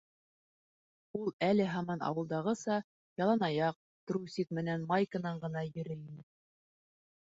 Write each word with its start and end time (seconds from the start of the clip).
Ул 1.19 1.29
әле 1.47 1.67
һаман 1.75 2.01
ауылдағыса 2.09 2.79
ялан 3.23 3.47
аяҡ, 3.51 3.81
трусик 4.13 4.59
менән 4.63 4.91
майканан 4.93 5.43
ғына 5.49 5.67
йөрөй 5.73 6.03
ине. 6.05 6.31